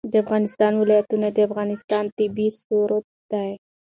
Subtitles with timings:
[0.11, 3.51] د افغانستان ولايتونه د افغانستان طبعي ثروت دی.